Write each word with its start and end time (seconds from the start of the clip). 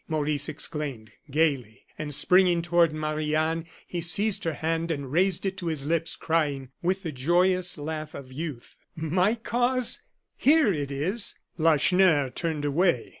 Maurice 0.07 0.49
exclaimed, 0.49 1.11
gayly; 1.29 1.85
and, 1.95 2.11
springing 2.11 2.63
toward 2.63 2.91
Marie 2.91 3.35
Anne, 3.35 3.65
he 3.85 4.01
seized 4.01 4.43
her 4.45 4.53
hand 4.53 4.89
and 4.89 5.11
raised 5.11 5.45
it 5.45 5.57
to 5.57 5.67
his 5.67 5.85
lips, 5.85 6.15
crying, 6.15 6.69
with 6.81 7.03
the 7.03 7.11
joyous 7.11 7.77
laugh 7.77 8.15
of 8.15 8.33
youth: 8.33 8.79
"My 8.95 9.35
cause 9.35 10.01
here 10.35 10.73
it 10.73 10.89
is!" 10.89 11.35
Lacheneur 11.59 12.31
turned 12.31 12.65
away. 12.65 13.09